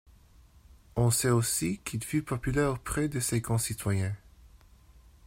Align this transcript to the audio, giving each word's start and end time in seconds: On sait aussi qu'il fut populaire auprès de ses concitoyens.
On 0.95 1.11
sait 1.11 1.29
aussi 1.29 1.77
qu'il 1.85 2.03
fut 2.03 2.23
populaire 2.23 2.71
auprès 2.71 3.07
de 3.07 3.19
ses 3.19 3.39
concitoyens. 3.39 4.15